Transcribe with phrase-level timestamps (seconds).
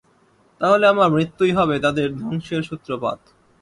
[0.61, 3.19] তাহলে আমার মৃত্যুই হবে তাদের ধ্বংসের সূত্রপাত।